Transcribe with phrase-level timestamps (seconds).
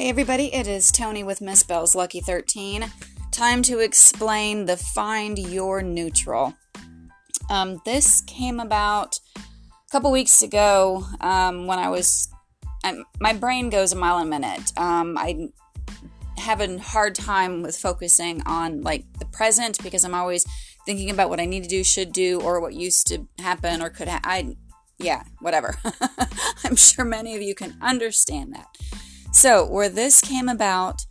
[0.00, 2.90] Hey everybody, it is Tony with Miss Bell's Lucky 13.
[3.32, 6.54] Time to explain the Find Your Neutral.
[7.50, 9.42] Um, this came about a
[9.92, 12.30] couple weeks ago um, when I was.
[12.82, 14.72] I'm, my brain goes a mile a minute.
[14.78, 15.50] Um, I
[16.38, 20.46] have a hard time with focusing on like the present because I'm always
[20.86, 23.90] thinking about what I need to do, should do, or what used to happen or
[23.90, 24.56] could ha- I
[24.98, 25.76] yeah, whatever.
[26.64, 28.66] I'm sure many of you can understand that.
[29.32, 31.06] So, where this came about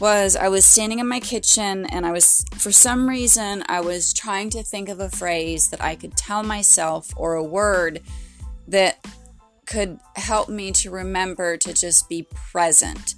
[0.00, 4.12] was I was standing in my kitchen and I was, for some reason, I was
[4.12, 8.00] trying to think of a phrase that I could tell myself or a word
[8.68, 9.04] that
[9.66, 13.16] could help me to remember to just be present,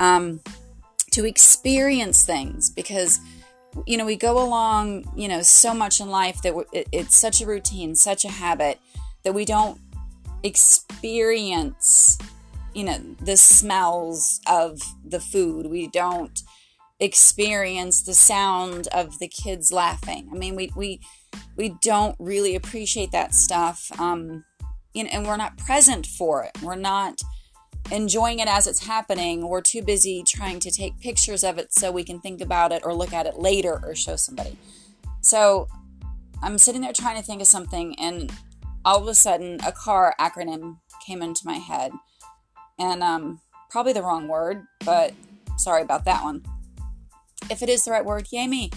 [0.00, 0.40] um,
[1.12, 2.68] to experience things.
[2.68, 3.20] Because
[3.86, 7.40] you know we go along you know so much in life that it, it's such
[7.40, 8.80] a routine such a habit
[9.22, 9.78] that we don't
[10.42, 12.18] experience
[12.74, 15.66] you know the smells of the food.
[15.66, 16.40] We don't
[17.00, 20.28] experience the sound of the kids laughing.
[20.32, 21.00] I mean we we
[21.56, 24.44] we don't really appreciate that stuff um
[24.94, 26.56] you know and we're not present for it.
[26.62, 27.20] We're not
[27.90, 29.48] enjoying it as it's happening.
[29.48, 32.82] We're too busy trying to take pictures of it so we can think about it
[32.84, 34.56] or look at it later or show somebody.
[35.20, 35.68] So
[36.42, 38.32] i'm sitting there trying to think of something and
[38.84, 41.92] all of a sudden a car acronym came into my head
[42.78, 43.40] and um,
[43.70, 45.12] probably the wrong word, but
[45.56, 46.42] sorry about that one.
[47.50, 48.70] If it is the right word, yay me.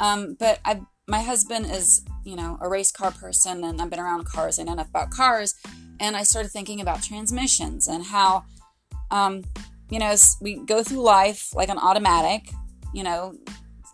[0.00, 4.00] um, but I, my husband is, you know, a race car person, and I've been
[4.00, 4.58] around cars.
[4.58, 5.54] I know enough about cars,
[6.00, 8.44] and I started thinking about transmissions and how,
[9.10, 9.44] um,
[9.90, 12.50] you know, we go through life like an automatic,
[12.92, 13.34] you know,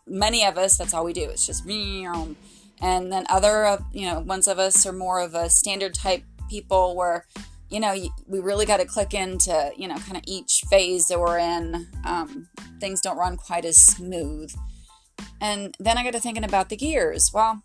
[0.07, 1.29] many of us, that's all we do.
[1.31, 1.65] It's just
[2.81, 6.95] and then other you know ones of us are more of a standard type people
[6.97, 7.25] where
[7.75, 7.93] you know,
[8.29, 11.89] we really got to click into, you know, kind of each phase that we're in.
[12.05, 12.47] Um,
[12.79, 14.55] things don't run quite as smooth.
[15.41, 17.33] And then I got to thinking about the gears.
[17.35, 17.65] Well,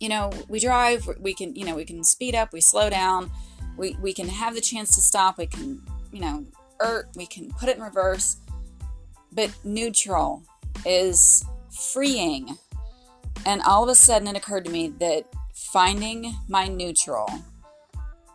[0.00, 3.30] you know, we drive, we can, you know, we can speed up, we slow down,
[3.76, 6.46] we, we can have the chance to stop, we can, you know,
[6.82, 8.38] er, we can put it in reverse.
[9.30, 10.42] But neutral
[10.86, 11.44] is
[11.92, 12.56] freeing.
[13.44, 17.28] And all of a sudden it occurred to me that finding my neutral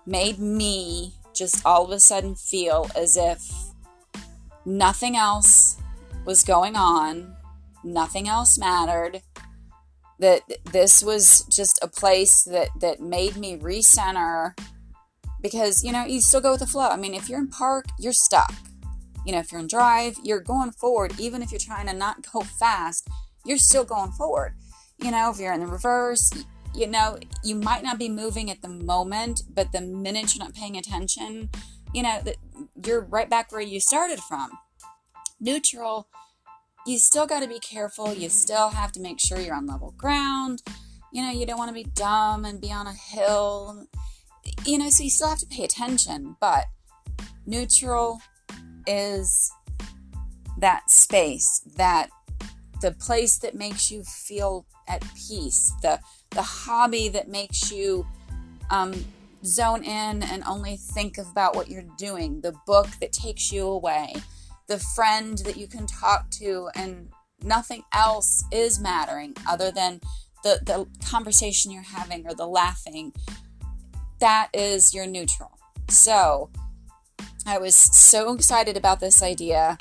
[0.05, 3.51] made me just all of a sudden feel as if
[4.65, 5.77] nothing else
[6.25, 7.35] was going on,
[7.83, 9.21] nothing else mattered.
[10.19, 14.53] That this was just a place that that made me recenter
[15.41, 16.89] because you know you still go with the flow.
[16.89, 18.53] I mean, if you're in park, you're stuck.
[19.25, 21.19] You know, if you're in drive, you're going forward.
[21.19, 23.07] Even if you're trying to not go fast,
[23.45, 24.53] you're still going forward.
[24.99, 26.31] You know, if you're in the reverse,
[26.73, 30.53] you know, you might not be moving at the moment, but the minute you're not
[30.53, 31.49] paying attention,
[31.93, 32.21] you know,
[32.85, 34.49] you're right back where you started from.
[35.39, 36.07] Neutral,
[36.85, 38.13] you still got to be careful.
[38.13, 40.61] You still have to make sure you're on level ground.
[41.11, 43.87] You know, you don't want to be dumb and be on a hill.
[44.65, 46.65] You know, so you still have to pay attention, but
[47.45, 48.21] neutral
[48.87, 49.51] is
[50.57, 52.09] that space, that
[52.81, 55.99] the place that makes you feel at peace, the
[56.31, 58.05] the hobby that makes you
[58.69, 58.93] um,
[59.43, 64.13] zone in and only think about what you're doing, the book that takes you away,
[64.67, 67.09] the friend that you can talk to, and
[67.43, 69.99] nothing else is mattering other than
[70.43, 73.13] the, the conversation you're having or the laughing.
[74.19, 75.57] That is your neutral.
[75.89, 76.49] So
[77.45, 79.77] I was so excited about this idea.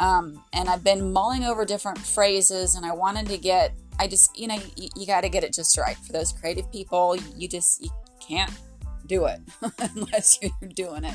[0.00, 4.38] Um, and I've been mulling over different phrases, and I wanted to get I just,
[4.38, 5.96] you know, you, you got to get it just right.
[5.96, 7.90] For those creative people, you just you
[8.20, 8.52] can't
[9.06, 9.40] do it
[9.94, 11.14] unless you're doing it.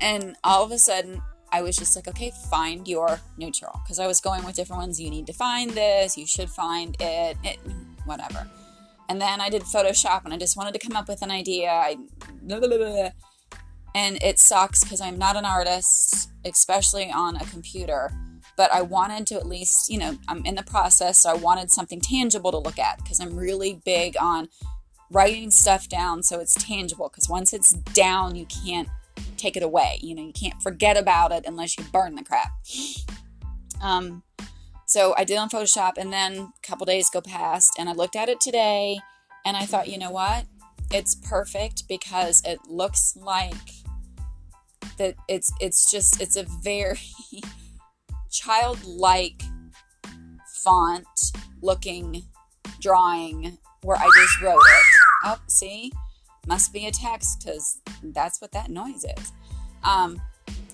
[0.00, 1.22] And all of a sudden,
[1.52, 3.80] I was just like, okay, find your neutral.
[3.84, 5.00] Because I was going with different ones.
[5.00, 6.18] You need to find this.
[6.18, 7.36] You should find it.
[7.44, 7.58] it
[8.04, 8.48] whatever.
[9.08, 11.70] And then I did Photoshop and I just wanted to come up with an idea.
[11.70, 11.96] I,
[12.42, 13.10] blah, blah, blah,
[13.94, 18.10] and it sucks because I'm not an artist, especially on a computer
[18.56, 21.70] but I wanted to at least, you know, I'm in the process, so I wanted
[21.70, 24.48] something tangible to look at because I'm really big on
[25.10, 28.88] writing stuff down so it's tangible because once it's down, you can't
[29.36, 29.98] take it away.
[30.02, 32.52] You know, you can't forget about it unless you burn the crap.
[33.82, 34.22] Um,
[34.86, 38.16] so I did on Photoshop, and then a couple days go past, and I looked
[38.16, 38.98] at it today,
[39.44, 40.46] and I thought, you know what?
[40.90, 43.54] It's perfect because it looks like
[44.96, 46.98] that it's it's just it's a very
[48.34, 49.42] childlike
[50.62, 51.06] font
[51.62, 52.22] looking
[52.80, 54.84] drawing where I just wrote it.
[55.24, 55.92] Oh, see?
[56.46, 59.32] Must be a text because that's what that noise is.
[59.82, 60.20] Um,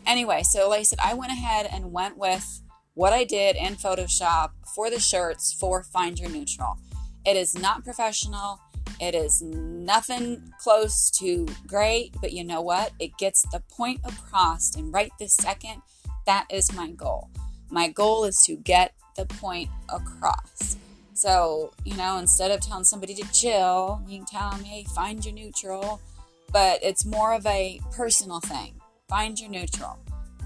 [0.06, 2.62] Anyway, so like I said, I went ahead and went with
[2.94, 6.78] what I did in Photoshop for the shirts for Find Your Neutral.
[7.24, 8.58] It is not professional.
[9.00, 12.92] It is nothing close to great, but you know what?
[12.98, 14.74] It gets the point across.
[14.74, 15.82] And right this second,
[16.26, 17.30] that is my goal.
[17.70, 20.76] My goal is to get the point across.
[21.14, 25.24] So, you know, instead of telling somebody to chill, you can tell them, hey, find
[25.24, 26.00] your neutral.
[26.52, 28.74] But it's more of a personal thing.
[29.08, 29.98] Find your neutral.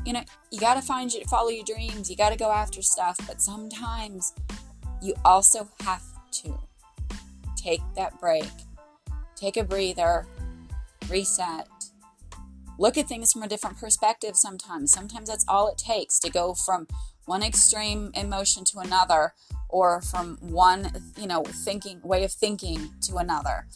[0.04, 2.10] You know, you got to find your, follow your dreams.
[2.10, 3.16] You got to go after stuff.
[3.26, 4.34] But sometimes
[5.00, 6.02] you also have
[6.42, 6.58] to
[7.56, 8.50] take that break,
[9.36, 10.26] take a breather,
[11.08, 11.68] reset,
[12.78, 14.92] look at things from a different perspective sometimes.
[14.92, 16.86] Sometimes that's all it takes to go from
[17.26, 19.34] one extreme emotion to another
[19.68, 23.66] or from one, you know, thinking way of thinking to another.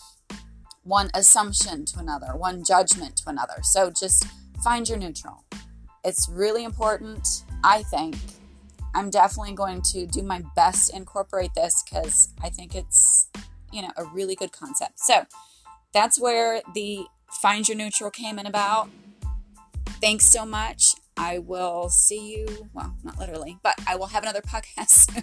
[0.84, 3.62] One assumption to another, one judgment to another.
[3.62, 4.26] So just
[4.62, 5.44] find your neutral.
[6.04, 8.16] It's really important, I think.
[8.94, 13.28] I'm definitely going to do my best incorporate this because I think it's
[13.72, 15.00] you know, a really good concept.
[15.00, 15.26] So
[15.92, 17.06] that's where the
[17.42, 18.88] Find Your Neutral came in about.
[20.00, 20.94] Thanks so much.
[21.18, 25.22] I will see you, well, not literally, but I will have another podcast.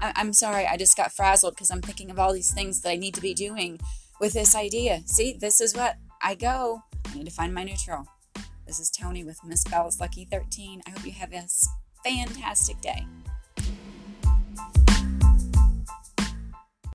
[0.00, 2.96] I'm sorry, I just got frazzled because I'm thinking of all these things that I
[2.96, 3.80] need to be doing
[4.20, 5.02] with this idea.
[5.06, 6.82] See, this is what I go.
[7.10, 8.06] I need to find my neutral.
[8.66, 10.82] This is Tony with Miss Bell's Lucky 13.
[10.86, 11.46] I hope you have a
[12.04, 13.06] fantastic day.